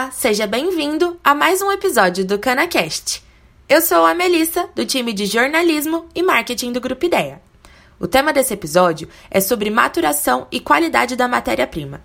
[0.00, 3.22] Olá, seja bem-vindo a mais um episódio do CanaCast.
[3.68, 7.42] Eu sou a Melissa, do time de jornalismo e marketing do Grupo Ideia.
[7.98, 12.02] O tema desse episódio é sobre maturação e qualidade da matéria-prima.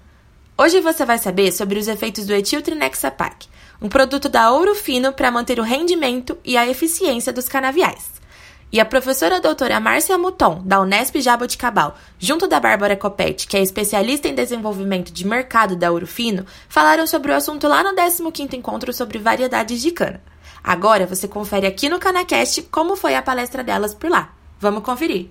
[0.57, 3.47] Hoje você vai saber sobre os efeitos do etiltrinexapac,
[3.81, 8.14] um produto da Ouro Fino para manter o rendimento e a eficiência dos canaviais.
[8.75, 13.61] E a professora doutora Márcia Muton, da Unesp Jaboticabal, junto da Bárbara Copete, que é
[13.61, 18.53] especialista em desenvolvimento de mercado da Ouro Fino, falaram sobre o assunto lá no 15º
[18.53, 20.21] Encontro sobre Variedades de Cana.
[20.61, 24.33] Agora você confere aqui no CanaCast como foi a palestra delas por lá.
[24.59, 25.29] Vamos conferir!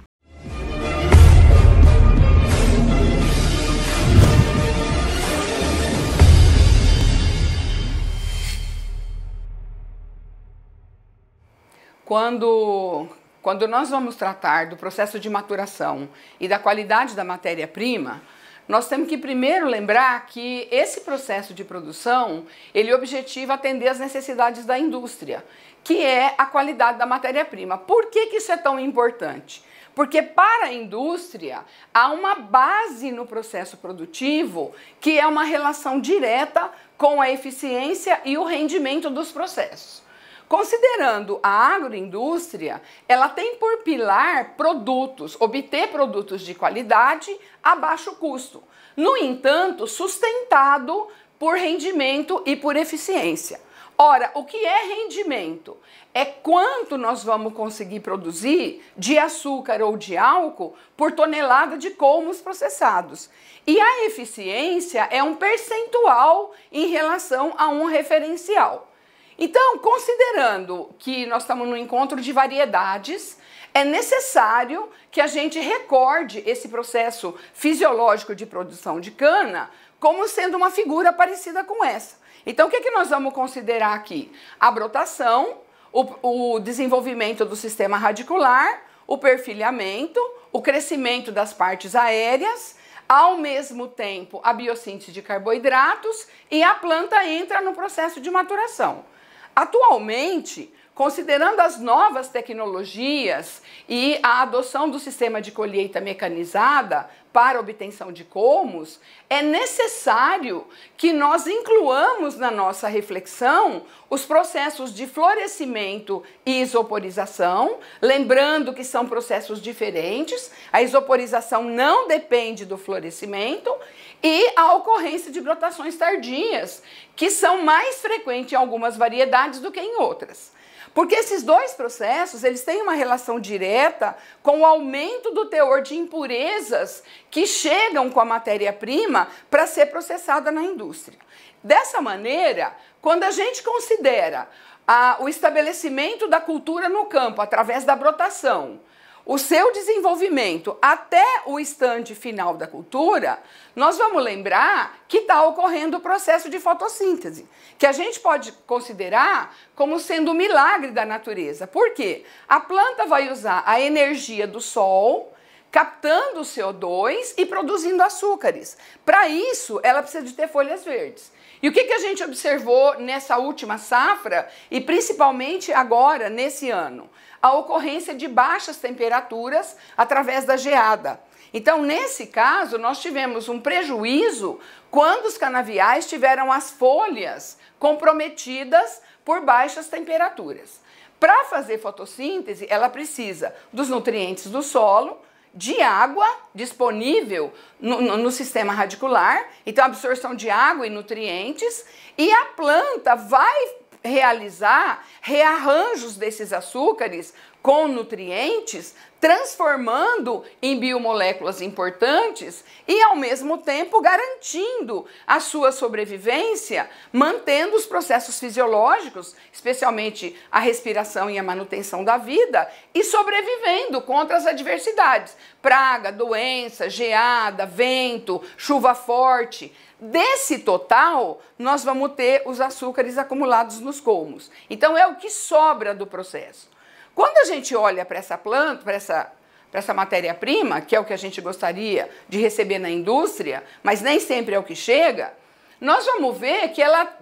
[12.07, 13.07] Quando
[13.45, 16.09] quando nós vamos tratar do processo de maturação
[16.41, 18.23] e da qualidade da matéria-prima,
[18.67, 24.65] nós temos que primeiro lembrar que esse processo de produção, ele objetiva atender às necessidades
[24.65, 25.45] da indústria,
[25.85, 27.77] que é a qualidade da matéria-prima.
[27.77, 29.63] Por que, que isso é tão importante?
[29.95, 36.71] Porque para a indústria há uma base no processo produtivo que é uma relação direta
[36.97, 40.04] com a eficiência e o rendimento dos processos.
[40.49, 48.63] Considerando a agroindústria, ela tem por pilar produtos, obter produtos de qualidade a baixo custo.
[48.97, 53.61] No entanto, sustentado por rendimento e por eficiência.
[53.97, 55.77] Ora, o que é rendimento?
[56.13, 62.41] É quanto nós vamos conseguir produzir de açúcar ou de álcool por tonelada de colmos
[62.41, 63.31] processados.
[63.67, 68.91] E a eficiência é um percentual em relação a um referencial.
[69.39, 73.39] Então, considerando que nós estamos no encontro de variedades,
[73.73, 80.57] é necessário que a gente recorde esse processo fisiológico de produção de cana como sendo
[80.57, 82.17] uma figura parecida com essa.
[82.47, 84.31] Então, o que, é que nós vamos considerar aqui?
[84.61, 85.59] A brotação,
[85.93, 90.21] o, o desenvolvimento do sistema radicular, o perfilhamento,
[90.53, 92.77] o crescimento das partes aéreas,
[93.09, 99.05] ao mesmo tempo a biossíntese de carboidratos e a planta entra no processo de maturação.
[99.55, 108.13] Atualmente, considerando as novas tecnologias e a adoção do sistema de colheita mecanizada para obtenção
[108.13, 110.65] de colmos, é necessário
[110.97, 119.09] que nós incluamos na nossa reflexão os processos de florescimento e isoporização, lembrando que são
[119.09, 123.75] processos diferentes, a isoporização não depende do florescimento,
[124.23, 126.85] e a ocorrência de brotações tardias,
[127.17, 130.53] que são mais frequentes em algumas variedades do que em outras.
[130.95, 135.97] Porque esses dois processos, eles têm uma relação direta com o aumento do teor de
[135.97, 141.19] impurezas que chegam com a matéria-prima para ser processada na indústria.
[141.63, 144.49] Dessa maneira, quando a gente considera
[144.87, 148.81] a, o estabelecimento da cultura no campo através da brotação,
[149.27, 153.43] o seu desenvolvimento até o estande final da cultura,
[153.75, 157.49] nós vamos lembrar que está ocorrendo o processo de fotossíntese,
[157.79, 161.67] que a gente pode considerar como sendo um milagre da natureza.
[161.67, 162.25] Por quê?
[162.47, 165.33] A planta vai usar a energia do sol,
[165.71, 168.77] captando o CO2 e produzindo açúcares.
[169.05, 171.33] Para isso, ela precisa de ter folhas verdes.
[171.63, 177.09] E o que, que a gente observou nessa última safra e principalmente agora, nesse ano?
[177.45, 181.21] A ocorrência de baixas temperaturas através da geada.
[181.53, 184.59] Então, nesse caso, nós tivemos um prejuízo
[184.91, 190.81] quando os canaviais tiveram as folhas comprometidas por baixas temperaturas.
[191.21, 195.21] Para fazer fotossíntese, ela precisa dos nutrientes do solo,
[195.53, 201.85] de água disponível no, no, no, sistema radicular, então absorção de água e nutrientes,
[202.17, 203.69] e a planta vai
[204.05, 207.33] realizar rearranjos desses açúcares
[207.65, 217.75] com nutrientes, transformando em biomoléculas importantes e, ao mesmo tempo, garantindo a sua sobrevivência, mantendo
[217.75, 224.47] os processos fisiológicos, especialmente a respiração e a manutenção da vida, e sobrevivendo contra as
[224.47, 229.75] adversidades praga, doença, geada, vento, chuva forte.
[229.99, 234.51] Desse total, nós vamos ter os açúcares acumulados nos colmos.
[234.69, 236.74] Então, é o que sobra do processo.
[237.15, 239.33] Quando a gente olha para essa planta, para essa,
[239.73, 244.19] essa matéria-prima, que é o que a gente gostaria de receber na indústria, mas nem
[244.19, 245.33] sempre é o que chega,
[245.81, 247.17] nós vamos ver que ela,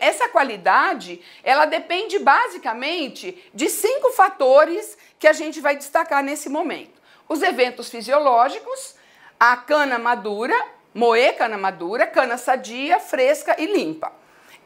[0.00, 7.00] essa qualidade ela depende basicamente de cinco fatores que a gente vai destacar nesse momento.
[7.28, 8.96] Os eventos fisiológicos,
[9.38, 10.54] a cana madura,
[10.92, 14.17] moer cana madura, cana sadia, fresca e limpa.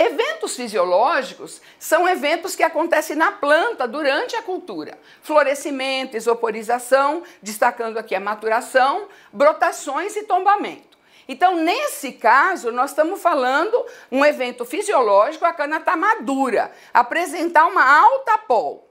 [0.04, 4.99] Eventos fisiológicos são eventos que acontecem na planta durante a cultura.
[5.22, 10.99] Florescimento, isoporização, destacando aqui a maturação, brotações e tombamento.
[11.28, 17.88] Então, nesse caso, nós estamos falando um evento fisiológico, a cana está madura, apresentar uma
[17.88, 18.90] alta pol.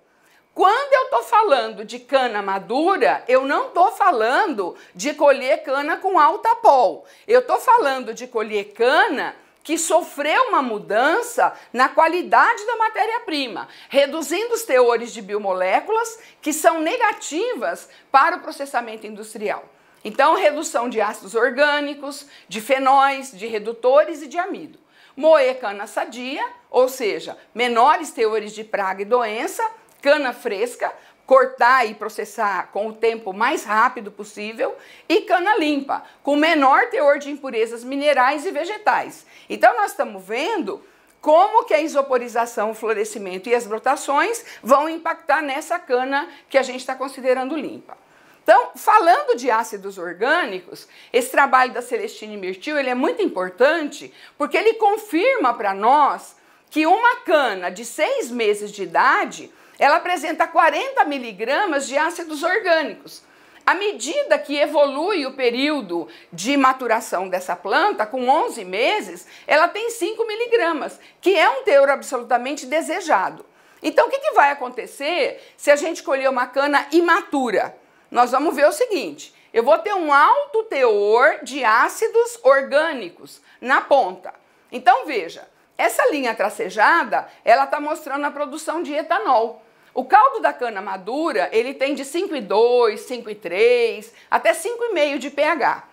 [0.53, 6.17] Quando eu estou falando de cana madura, eu não estou falando de colher cana com
[6.17, 7.05] alta pol.
[7.27, 14.53] Eu estou falando de colher cana que sofreu uma mudança na qualidade da matéria-prima, reduzindo
[14.53, 19.63] os teores de biomoléculas que são negativas para o processamento industrial.
[20.03, 24.79] Então, redução de ácidos orgânicos, de fenóis, de redutores e de amido.
[25.15, 29.63] Moer cana sadia, ou seja, menores teores de praga e doença,
[30.01, 30.91] cana fresca,
[31.25, 34.75] cortar e processar com o tempo mais rápido possível,
[35.07, 39.25] e cana limpa, com menor teor de impurezas minerais e vegetais.
[39.50, 40.83] Então nós estamos vendo
[41.21, 46.63] como que a isoporização, o florescimento e as brotações vão impactar nessa cana que a
[46.63, 47.95] gente está considerando limpa.
[48.44, 54.57] Então, falando de ácidos orgânicos, esse trabalho da Celestine Mirtil ele é muito importante porque
[54.57, 56.35] ele confirma para nós
[56.71, 59.51] que uma cana de seis meses de idade
[59.81, 63.24] ela apresenta 40 miligramas de ácidos orgânicos.
[63.66, 69.89] À medida que evolui o período de maturação dessa planta, com 11 meses, ela tem
[69.89, 73.44] 5 miligramas, que é um teor absolutamente desejado.
[73.81, 77.75] Então, o que, que vai acontecer se a gente colher uma cana imatura?
[78.12, 83.81] Nós vamos ver o seguinte: eu vou ter um alto teor de ácidos orgânicos na
[83.81, 84.31] ponta.
[84.72, 89.63] Então, veja, essa linha tracejada, ela está mostrando a produção de etanol.
[89.93, 95.83] O caldo da cana madura, ele tem de 5,2, 5,3, até 5,5 de pH.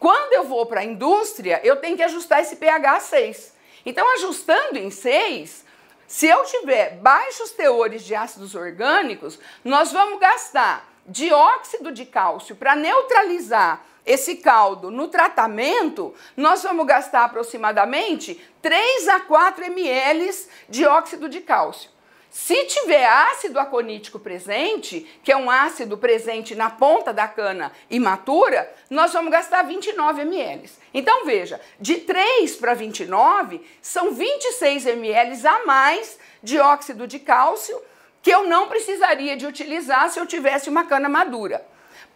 [0.00, 3.54] Quando eu vou para a indústria, eu tenho que ajustar esse pH a 6.
[3.86, 5.64] Então, ajustando em 6,
[6.06, 12.74] se eu tiver baixos teores de ácidos orgânicos, nós vamos gastar dióxido de cálcio para
[12.74, 21.28] neutralizar esse caldo no tratamento, nós vamos gastar aproximadamente 3 a 4 ml de dióxido
[21.28, 21.93] de cálcio.
[22.34, 28.74] Se tiver ácido aconítico presente, que é um ácido presente na ponta da cana imatura,
[28.90, 30.68] nós vamos gastar 29 ml.
[30.92, 37.80] Então veja, de 3 para 29 são 26 ml a mais de óxido de cálcio
[38.20, 41.64] que eu não precisaria de utilizar se eu tivesse uma cana madura.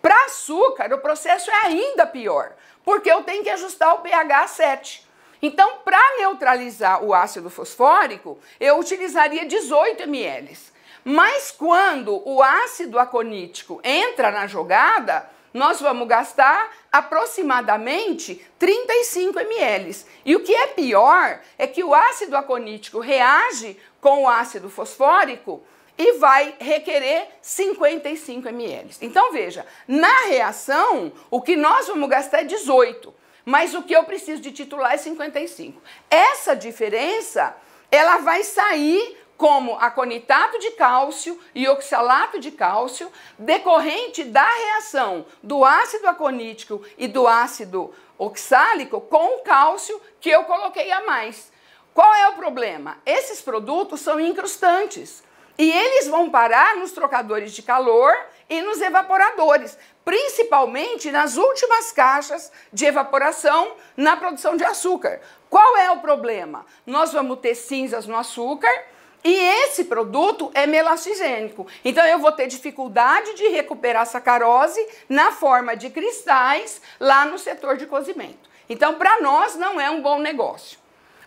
[0.03, 4.49] Para açúcar, o processo é ainda pior, porque eu tenho que ajustar o pH a
[4.49, 5.08] 7.
[5.41, 10.59] Então, para neutralizar o ácido fosfórico, eu utilizaria 18 ml.
[11.05, 19.97] Mas quando o ácido aconítico entra na jogada, nós vamos gastar aproximadamente 35 ml.
[20.25, 25.63] E o que é pior é que o ácido aconítico reage com o ácido fosfórico
[25.97, 28.91] e vai requerer 55 ml.
[29.01, 33.13] Então veja, na reação, o que nós vamos gastar é 18
[33.45, 35.81] mas o que eu preciso de titular é 55.
[36.11, 37.57] Essa diferença,
[37.91, 45.65] ela vai sair como aconitato de cálcio e oxalato de cálcio, decorrente da reação do
[45.65, 51.53] ácido aconítico e do ácido oxálico com o cálcio que eu coloquei a mais.
[51.95, 52.99] Qual é o problema?
[53.07, 55.23] Esses produtos são incrustantes
[55.57, 58.13] e eles vão parar nos trocadores de calor
[58.49, 65.21] e nos evaporadores, principalmente nas últimas caixas de evaporação na produção de açúcar.
[65.51, 66.65] Qual é o problema?
[66.87, 68.73] Nós vamos ter cinzas no açúcar
[69.23, 71.67] e esse produto é melacigênico.
[71.85, 77.77] Então eu vou ter dificuldade de recuperar sacarose na forma de cristais lá no setor
[77.77, 78.49] de cozimento.
[78.67, 80.79] Então para nós não é um bom negócio.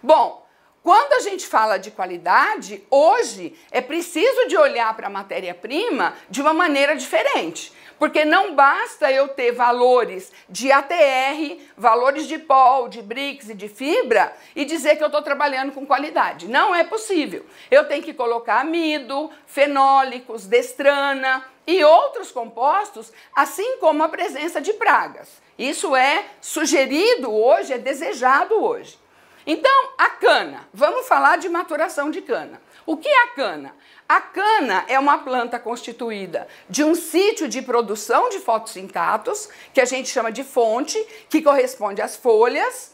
[0.01, 0.43] Bom,
[0.81, 6.41] quando a gente fala de qualidade, hoje é preciso de olhar para a matéria-prima de
[6.41, 7.71] uma maneira diferente.
[8.01, 13.69] Porque não basta eu ter valores de ATR, valores de POL, de BRICS e de
[13.69, 16.47] fibra e dizer que eu estou trabalhando com qualidade.
[16.47, 17.45] Não é possível.
[17.69, 24.73] Eu tenho que colocar amido, fenólicos, destrana e outros compostos, assim como a presença de
[24.73, 25.39] pragas.
[25.55, 28.97] Isso é sugerido hoje, é desejado hoje.
[29.45, 32.59] Então, a cana, vamos falar de maturação de cana.
[32.83, 33.75] O que é a cana?
[34.11, 39.85] A cana é uma planta constituída de um sítio de produção de fotossintatos, que a
[39.85, 42.91] gente chama de fonte, que corresponde às folhas,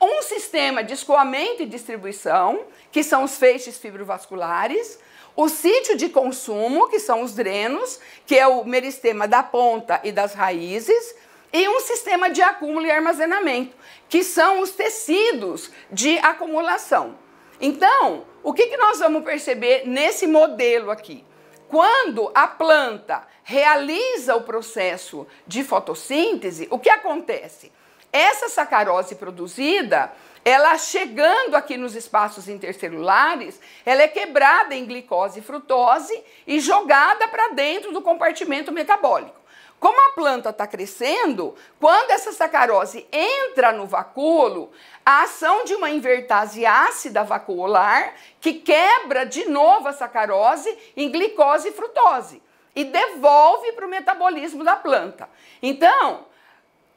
[0.00, 5.00] um sistema de escoamento e distribuição, que são os feixes fibrovasculares,
[5.34, 10.12] o sítio de consumo, que são os drenos, que é o meristema da ponta e
[10.12, 11.16] das raízes,
[11.52, 13.74] e um sistema de acúmulo e armazenamento,
[14.08, 17.18] que são os tecidos de acumulação.
[17.60, 21.24] Então, o que, que nós vamos perceber nesse modelo aqui?
[21.68, 27.70] Quando a planta realiza o processo de fotossíntese, o que acontece?
[28.12, 30.12] Essa sacarose produzida,
[30.44, 37.28] ela chegando aqui nos espaços intercelulares, ela é quebrada em glicose e frutose e jogada
[37.28, 39.39] para dentro do compartimento metabólico.
[39.80, 44.70] Como a planta está crescendo, quando essa sacarose entra no vacúolo,
[45.04, 51.68] a ação de uma invertase ácida vacuolar que quebra de novo a sacarose em glicose
[51.68, 52.42] e frutose
[52.76, 55.26] e devolve para o metabolismo da planta.
[55.62, 56.26] Então,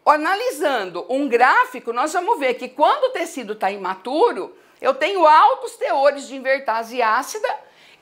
[0.05, 5.77] analisando um gráfico, nós vamos ver que quando o tecido está imaturo, eu tenho altos
[5.77, 7.47] teores de invertase ácida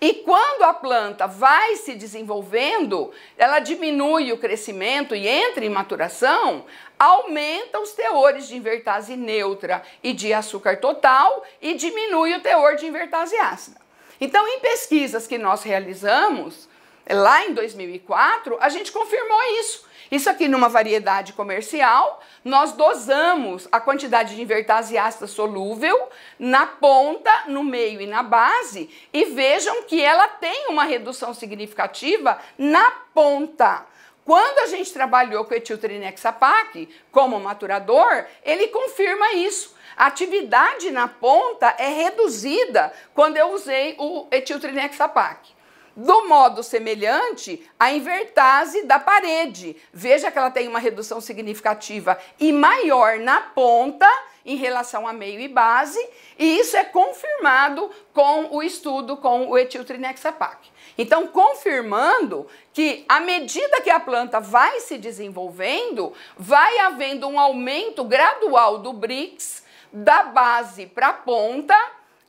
[0.01, 6.65] e quando a planta vai se desenvolvendo, ela diminui o crescimento e entra em maturação,
[6.97, 12.87] aumenta os teores de invertase neutra e de açúcar total e diminui o teor de
[12.87, 13.79] invertase ácida.
[14.19, 16.67] Então, em pesquisas que nós realizamos,
[17.13, 19.89] lá em 2004, a gente confirmou isso.
[20.11, 27.31] Isso aqui numa variedade comercial, nós dosamos a quantidade de invertase ácida solúvel na ponta,
[27.47, 33.85] no meio e na base e vejam que ela tem uma redução significativa na ponta.
[34.25, 39.75] Quando a gente trabalhou com etiltrinexapac como maturador, ele confirma isso.
[39.95, 45.60] A atividade na ponta é reduzida quando eu usei o etiltrinexapac.
[45.95, 49.75] Do modo semelhante, a invertase da parede.
[49.91, 54.07] Veja que ela tem uma redução significativa e maior na ponta
[54.45, 55.99] em relação a meio e base,
[56.37, 60.69] e isso é confirmado com o estudo com o etiltrinexapac.
[60.97, 68.03] Então, confirmando que à medida que a planta vai se desenvolvendo, vai havendo um aumento
[68.03, 71.77] gradual do BRICS da base para a ponta,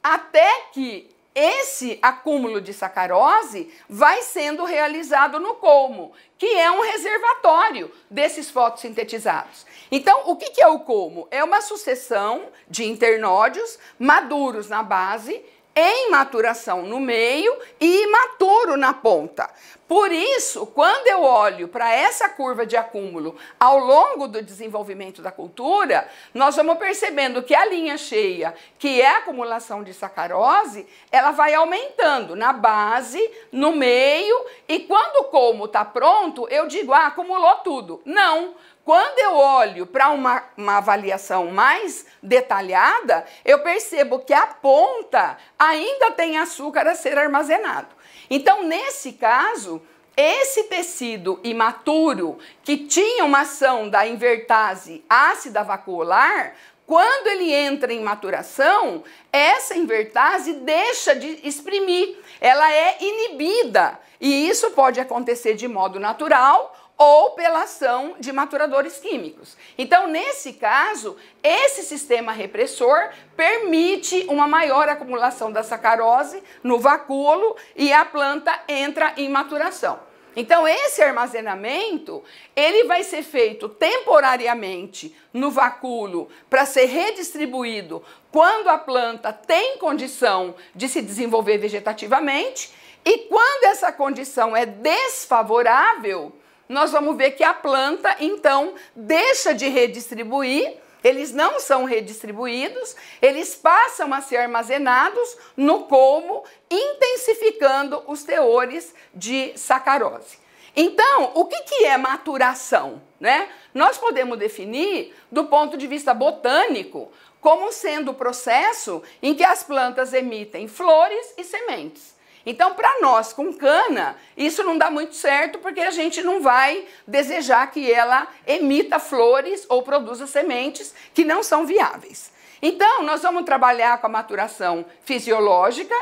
[0.03, 7.91] até que esse acúmulo de sacarose vai sendo realizado no colmo, que é um reservatório
[8.11, 9.67] desses fotossintetizados.
[9.91, 11.27] Então, o que é o colmo?
[11.31, 15.43] É uma sucessão de internódios maduros na base
[15.75, 19.49] em maturação no meio e imaturo na ponta.
[19.93, 25.31] Por isso, quando eu olho para essa curva de acúmulo ao longo do desenvolvimento da
[25.31, 31.33] cultura, nós vamos percebendo que a linha cheia, que é a acumulação de sacarose, ela
[31.33, 33.21] vai aumentando na base,
[33.53, 38.01] no meio, e quando o colmo está pronto, eu digo, ah, acumulou tudo.
[38.07, 38.55] Não,
[38.87, 46.13] quando eu olho para uma, uma avaliação mais detalhada, eu percebo que a ponta ainda
[46.13, 48.01] tem açúcar a ser armazenado.
[48.31, 49.83] Então, nesse caso,
[50.17, 56.55] esse tecido imaturo que tinha uma ação da invertase ácida vacuolar,
[56.87, 59.03] quando ele entra em maturação,
[59.33, 63.99] essa invertase deixa de exprimir, ela é inibida.
[64.21, 69.57] E isso pode acontecer de modo natural ou pela ação de maturadores químicos.
[69.77, 77.93] Então, nesse caso, esse sistema repressor permite uma maior acumulação da sacarose no vacúolo e
[77.93, 79.99] a planta entra em maturação.
[80.37, 82.23] Então, esse armazenamento,
[82.55, 90.55] ele vai ser feito temporariamente no vacúolo para ser redistribuído quando a planta tem condição
[90.73, 92.71] de se desenvolver vegetativamente,
[93.05, 96.33] e quando essa condição é desfavorável,
[96.73, 103.55] nós vamos ver que a planta, então, deixa de redistribuir, eles não são redistribuídos, eles
[103.55, 110.39] passam a ser armazenados no colmo, intensificando os teores de sacarose.
[110.75, 113.03] Então, o que, que é maturação?
[113.21, 113.49] Né?
[113.75, 119.63] Nós podemos definir, do ponto de vista botânico, como sendo o processo em que as
[119.63, 122.12] plantas emitem flores e sementes.
[122.45, 126.87] Então, para nós com cana, isso não dá muito certo porque a gente não vai
[127.07, 132.33] desejar que ela emita flores ou produza sementes que não são viáveis.
[132.61, 135.95] Então, nós vamos trabalhar com a maturação fisiológica,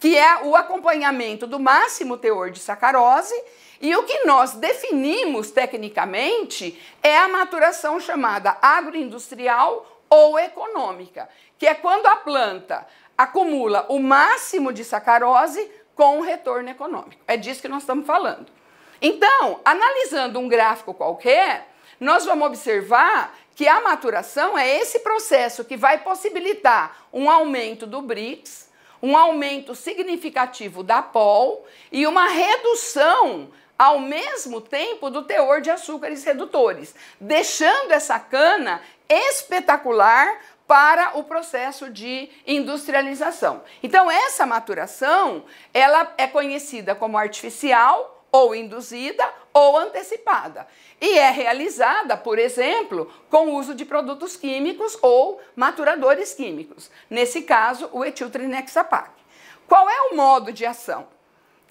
[0.00, 3.34] que é o acompanhamento do máximo teor de sacarose,
[3.80, 11.74] e o que nós definimos tecnicamente é a maturação chamada agroindustrial ou econômica, que é
[11.74, 17.22] quando a planta acumula o máximo de sacarose com um retorno econômico.
[17.26, 18.46] É disso que nós estamos falando.
[19.00, 21.68] Então, analisando um gráfico qualquer,
[21.98, 28.00] nós vamos observar que a maturação é esse processo que vai possibilitar um aumento do
[28.00, 28.70] BRICS,
[29.02, 36.22] um aumento significativo da POL e uma redução ao mesmo tempo do teor de açúcares
[36.22, 43.62] redutores, deixando essa cana espetacular para o processo de industrialização.
[43.82, 50.66] Então essa maturação, ela é conhecida como artificial ou induzida ou antecipada.
[51.00, 56.90] E é realizada, por exemplo, com o uso de produtos químicos ou maturadores químicos.
[57.10, 59.10] Nesse caso, o etiltrinexapac.
[59.68, 61.06] Qual é o modo de ação?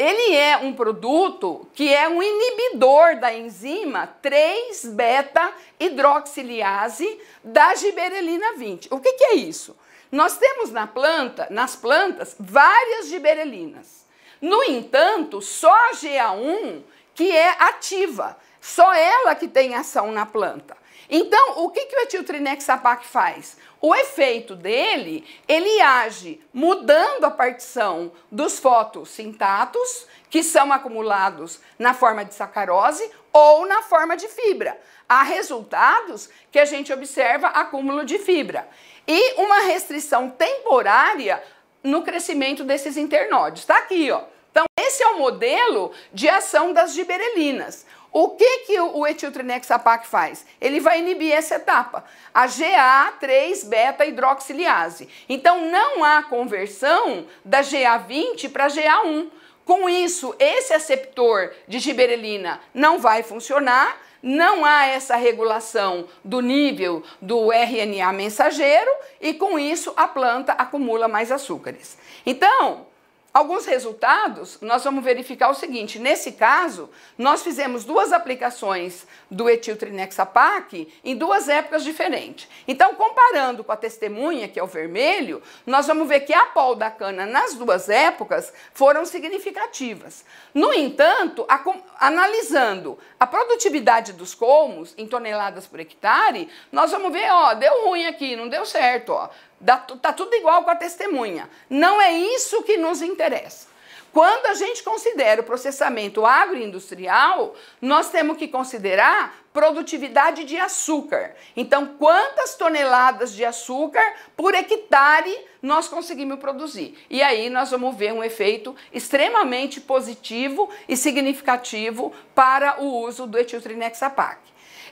[0.02, 8.92] Ele é um produto que é um inibidor da enzima 3-beta-hidroxiliase da giberelina 20.
[8.92, 9.78] O que, que é isso?
[10.12, 14.08] Nós temos na planta, nas plantas, várias giberelinas.
[14.42, 16.82] No entanto, só a GA1
[17.14, 20.78] que é ativa, só ela que tem ação na planta.
[21.10, 23.58] Então, o que, que o etiltrinexapac faz?
[23.82, 32.24] O efeito dele, ele age mudando a partição dos fotossintatos, que são acumulados na forma
[32.24, 34.80] de sacarose ou na forma de fibra.
[35.10, 38.70] Há resultados que a gente observa acúmulo de fibra
[39.06, 41.44] e uma restrição temporária
[41.84, 43.62] no crescimento desses internódios.
[43.62, 44.24] Está aqui, ó.
[44.52, 47.86] Então, esse é o modelo de ação das giberelinas.
[48.14, 50.46] O que, que o etiltrinexapac faz?
[50.60, 52.04] Ele vai inibir essa etapa,
[52.34, 55.08] a GA3-beta-hidroxiliase.
[55.30, 59.30] Então, não há conversão da GA20 para GA1.
[59.64, 67.02] Com isso, esse aceptor de giberelina não vai funcionar, não há essa regulação do nível
[67.22, 68.92] do RNA mensageiro
[69.22, 71.98] e com isso a planta acumula mais açúcares.
[72.26, 72.91] Então,
[73.34, 80.88] alguns resultados, nós vamos verificar o seguinte: nesse caso, nós fizemos duas aplicações do etiltrinexapac
[81.04, 82.48] em duas épocas diferentes.
[82.68, 86.76] Então, comparando com a testemunha, que é o vermelho, nós vamos ver que a pol
[86.76, 90.26] da cana nas duas épocas foram significativas.
[90.54, 91.62] No entanto, a,
[92.00, 98.06] analisando a produtividade dos colmos em toneladas por hectare, nós vamos ver, ó, deu ruim
[98.06, 99.30] aqui, não deu certo, ó.
[99.62, 101.50] Está tudo igual com a testemunha.
[101.70, 103.72] Não é isso que nos interessa.
[104.12, 111.34] Quando a gente considera o processamento agroindustrial, nós temos que considerar produtividade de açúcar.
[111.56, 114.04] Então, quantas toneladas de açúcar
[114.36, 116.98] por hectare nós conseguimos produzir?
[117.10, 123.38] E aí nós vamos ver um efeito extremamente positivo e significativo para o uso do
[123.38, 124.40] etiltrinexapac.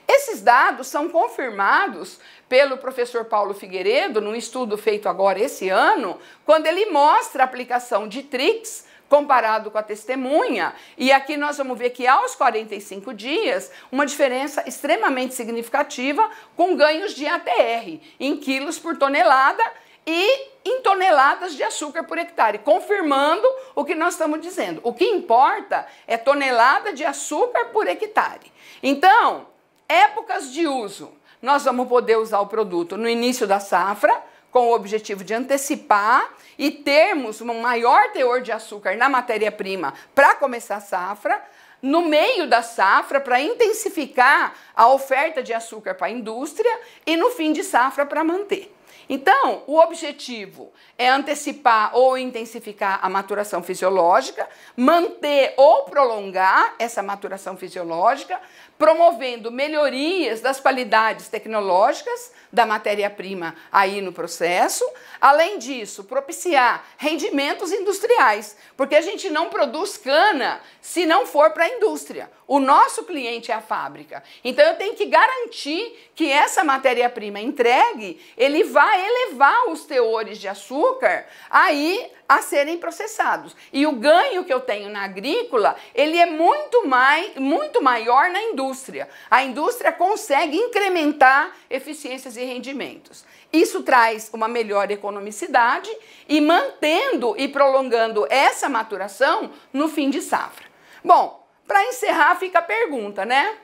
[0.08, 2.18] Esses dados são confirmados
[2.50, 8.08] pelo professor Paulo Figueiredo, num estudo feito agora esse ano, quando ele mostra a aplicação
[8.08, 10.74] de TRIX comparado com a testemunha.
[10.98, 17.14] E aqui nós vamos ver que aos 45 dias, uma diferença extremamente significativa com ganhos
[17.14, 19.62] de ATR em quilos por tonelada
[20.04, 24.80] e em toneladas de açúcar por hectare, confirmando o que nós estamos dizendo.
[24.82, 28.52] O que importa é tonelada de açúcar por hectare.
[28.82, 29.46] Então,
[29.88, 31.19] épocas de uso.
[31.42, 34.14] Nós vamos poder usar o produto no início da safra,
[34.50, 40.34] com o objetivo de antecipar e termos um maior teor de açúcar na matéria-prima para
[40.34, 41.42] começar a safra,
[41.80, 47.30] no meio da safra para intensificar a oferta de açúcar para a indústria e no
[47.30, 48.74] fim de safra para manter.
[49.08, 57.56] Então, o objetivo é antecipar ou intensificar a maturação fisiológica, manter ou prolongar essa maturação
[57.56, 58.40] fisiológica,
[58.80, 64.82] promovendo melhorias das qualidades tecnológicas da matéria-prima aí no processo.
[65.20, 71.64] Além disso, propiciar rendimentos industriais, porque a gente não produz cana se não for para
[71.64, 72.30] a indústria.
[72.48, 74.24] O nosso cliente é a fábrica.
[74.42, 80.48] Então eu tenho que garantir que essa matéria-prima entregue, ele vai elevar os teores de
[80.48, 83.56] açúcar aí a serem processados.
[83.72, 88.40] E o ganho que eu tenho na agrícola, ele é muito, mais, muito maior na
[88.40, 89.08] indústria.
[89.28, 93.24] A indústria consegue incrementar eficiências e rendimentos.
[93.52, 95.90] Isso traz uma melhor economicidade
[96.28, 100.66] e mantendo e prolongando essa maturação no fim de safra.
[101.02, 103.58] Bom, para encerrar fica a pergunta, né?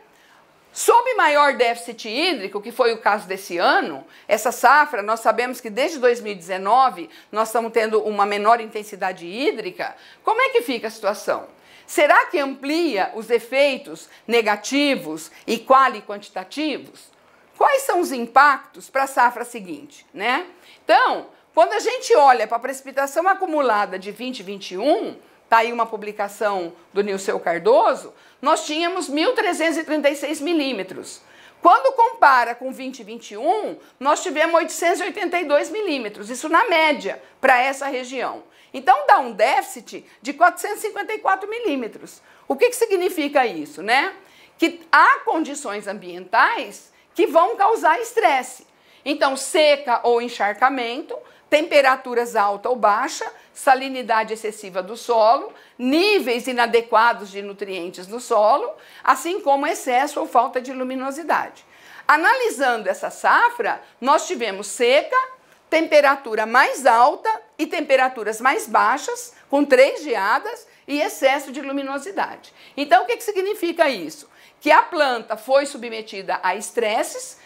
[0.77, 5.71] Sob maior déficit hídrico, que foi o caso desse ano, essa safra, nós sabemos que
[5.71, 9.97] desde 2019 nós estamos tendo uma menor intensidade hídrica.
[10.23, 11.49] Como é que fica a situação?
[11.87, 17.11] Será que amplia os efeitos negativos e quali quantitativos?
[17.57, 20.45] Quais são os impactos para a safra seguinte, né?
[20.85, 26.73] Então, quando a gente olha para a precipitação acumulada de 2021, Está aí uma publicação
[26.93, 31.23] do Nilceu Cardoso, nós tínhamos 1.336 milímetros.
[31.63, 38.43] Quando compara com 2021, nós tivemos 882 milímetros, isso na média, para essa região.
[38.75, 42.21] Então dá um déficit de 454 milímetros.
[42.49, 43.85] O que, que significa isso?
[43.85, 44.15] Né?
[44.59, 48.67] Que há condições ambientais que vão causar estresse.
[49.05, 51.17] Então, seca ou encharcamento,
[51.49, 58.71] temperaturas alta ou baixa, salinidade excessiva do solo, níveis inadequados de nutrientes no solo,
[59.03, 61.65] assim como excesso ou falta de luminosidade.
[62.07, 65.17] Analisando essa safra, nós tivemos seca,
[65.69, 67.29] temperatura mais alta
[67.59, 72.53] e temperaturas mais baixas, com três geadas e excesso de luminosidade.
[72.77, 74.29] Então, o que, que significa isso?
[74.61, 77.39] Que a planta foi submetida a estresses,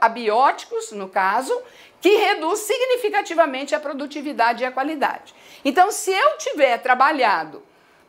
[0.00, 1.60] abióticos, no caso,
[2.02, 5.32] que reduz significativamente a produtividade e a qualidade.
[5.64, 7.62] Então, se eu tiver trabalhado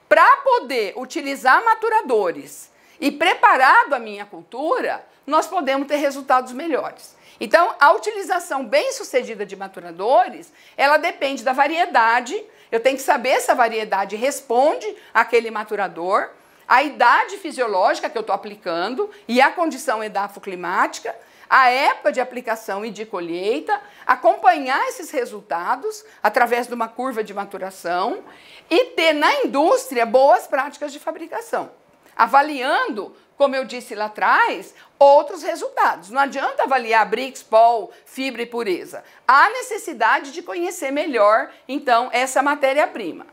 [0.10, 7.16] para poder utilizar maturadores e preparado a minha cultura, nós podemos ter resultados melhores.
[7.40, 12.36] Então, a utilização bem sucedida de maturadores, ela depende da variedade.
[12.72, 16.32] Eu tenho que saber se a variedade responde àquele maturador,
[16.68, 21.16] a idade fisiológica que eu estou aplicando e a condição edafoclimática,
[21.50, 27.34] a época de aplicação e de colheita, acompanhar esses resultados através de uma curva de
[27.34, 28.24] maturação
[28.70, 31.72] e ter na indústria boas práticas de fabricação,
[32.16, 36.10] avaliando como eu disse lá atrás, outros resultados.
[36.10, 39.04] Não adianta avaliar Brix, Pol, fibra e pureza.
[39.28, 43.26] Há necessidade de conhecer melhor, então, essa matéria-prima.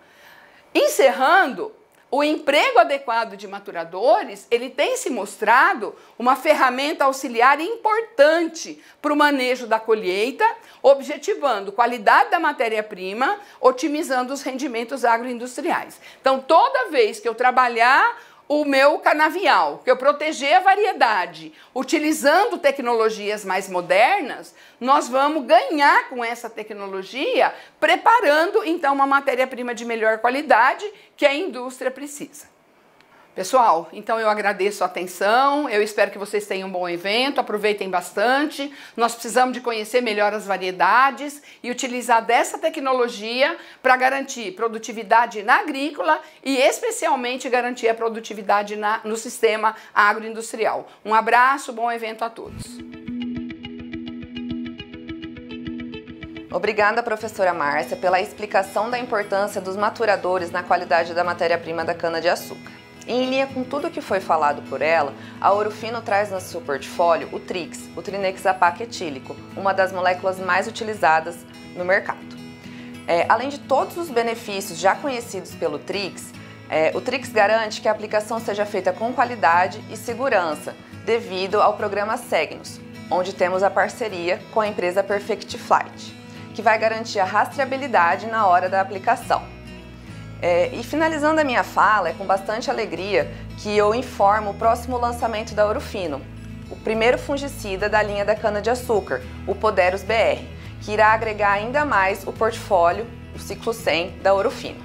[0.75, 1.75] Encerrando,
[2.11, 9.17] o emprego adequado de maturadores, ele tem se mostrado uma ferramenta auxiliar importante para o
[9.17, 10.45] manejo da colheita,
[10.83, 16.01] objetivando qualidade da matéria-prima, otimizando os rendimentos agroindustriais.
[16.21, 18.17] Então, toda vez que eu trabalhar
[18.53, 26.09] o meu canavial, que eu proteger a variedade, utilizando tecnologias mais modernas, nós vamos ganhar
[26.09, 30.85] com essa tecnologia, preparando então uma matéria-prima de melhor qualidade
[31.17, 32.50] que a indústria precisa.
[33.35, 37.89] Pessoal, então eu agradeço a atenção, eu espero que vocês tenham um bom evento, aproveitem
[37.89, 38.73] bastante.
[38.97, 45.61] Nós precisamos de conhecer melhor as variedades e utilizar dessa tecnologia para garantir produtividade na
[45.61, 50.89] agrícola e especialmente garantir a produtividade na, no sistema agroindustrial.
[51.05, 52.65] Um abraço, bom evento a todos.
[56.53, 62.80] Obrigada, professora Márcia, pela explicação da importância dos maturadores na qualidade da matéria-prima da cana-de-açúcar.
[63.07, 66.61] Em linha com tudo o que foi falado por ela, a Orofino traz no seu
[66.61, 71.39] portfólio o Trix, o Trinexapac etílico, uma das moléculas mais utilizadas
[71.75, 72.39] no mercado.
[73.07, 76.33] É, além de todos os benefícios já conhecidos pelo Trix,
[76.69, 81.77] é, o Trix garante que a aplicação seja feita com qualidade e segurança, devido ao
[81.77, 86.15] programa Segnos, onde temos a parceria com a empresa Perfect Flight,
[86.55, 89.43] que vai garantir a rastreabilidade na hora da aplicação.
[90.43, 94.97] É, e finalizando a minha fala, é com bastante alegria que eu informo o próximo
[94.97, 96.21] lançamento da Orofino,
[96.71, 100.43] o primeiro fungicida da linha da cana-de-açúcar, o Poderus BR,
[100.81, 104.81] que irá agregar ainda mais o portfólio, o ciclo 100 da Orofino.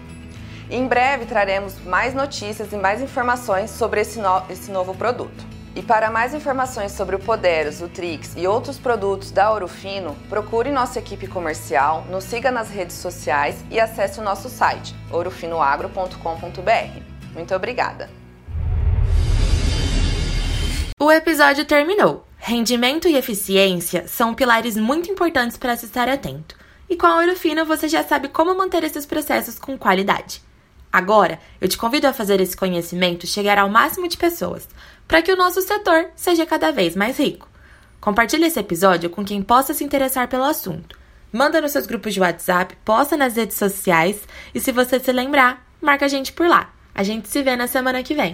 [0.69, 5.54] Em breve traremos mais notícias e mais informações sobre esse, no esse novo produto.
[5.75, 10.71] E para mais informações sobre o Poderos, o Trix e outros produtos da Orofino, procure
[10.71, 17.01] nossa equipe comercial, nos siga nas redes sociais e acesse o nosso site orofinoagro.com.br.
[17.33, 18.09] Muito obrigada!
[20.97, 22.25] O episódio terminou.
[22.37, 26.55] Rendimento e eficiência são pilares muito importantes para se estar atento.
[26.89, 30.41] E com a Orofino você já sabe como manter esses processos com qualidade.
[30.95, 34.65] Agora, eu te convido a fazer esse conhecimento chegar ao máximo de pessoas,
[35.07, 37.47] para que o nosso setor seja cada vez mais rico.
[38.01, 40.97] Compartilhe esse episódio com quem possa se interessar pelo assunto.
[41.31, 44.21] Manda nos seus grupos de WhatsApp, posta nas redes sociais
[44.53, 46.73] e se você se lembrar, marca a gente por lá.
[46.93, 48.33] A gente se vê na semana que vem.